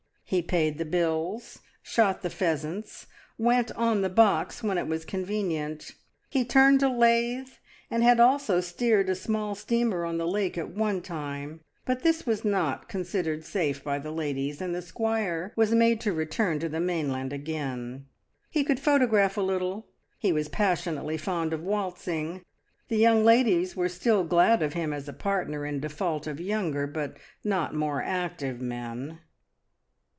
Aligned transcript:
He 0.31 0.41
paid 0.41 0.77
the 0.77 0.85
bills, 0.85 1.59
shot 1.81 2.21
the 2.21 2.29
pheasants, 2.29 3.05
went 3.37 3.69
on 3.73 4.01
the 4.01 4.07
box 4.09 4.63
when 4.63 4.77
it 4.77 4.87
was 4.87 5.03
convenient; 5.03 5.91
he 6.29 6.45
tiurned 6.45 6.81
a 6.81 6.87
lathe, 6.87 7.49
and 7.89 8.01
had 8.01 8.17
also 8.17 8.61
steered 8.61 9.09
a 9.09 9.15
small 9.15 9.55
steamer 9.55 10.05
on 10.05 10.17
the 10.17 10.25
lake 10.25 10.57
at 10.57 10.69
one 10.73 11.01
time, 11.01 11.59
but 11.83 12.03
this 12.03 12.25
was 12.25 12.45
not 12.45 12.87
considered 12.87 13.43
safe 13.43 13.83
by 13.83 13.99
the 13.99 14.09
ladies, 14.11 14.61
and 14.61 14.73
the 14.73 14.81
squire 14.81 15.51
was 15.57 15.75
made 15.75 15.99
to 15.99 16.13
return 16.13 16.59
to 16.59 16.69
the 16.69 16.79
mainland 16.79 17.33
again. 17.33 18.05
He 18.49 18.63
could 18.63 18.79
photograph 18.79 19.35
a 19.35 19.41
little; 19.41 19.89
he 20.17 20.31
was 20.31 20.47
passionately 20.47 21.17
fond 21.17 21.51
of 21.51 21.61
waltzing, 21.61 22.45
the 22.87 22.95
young 22.95 23.25
ladies 23.25 23.75
were 23.75 23.89
still 23.89 24.23
glad 24.23 24.61
of 24.63 24.75
him 24.75 24.93
as 24.93 25.09
a 25.09 25.13
partner 25.13 25.65
in 25.65 25.81
default 25.81 26.25
of 26.25 26.39
younger 26.39 26.87
but 26.87 27.17
not 27.43 27.75
more 27.75 28.01
active 28.01 28.61
men. 28.61 29.19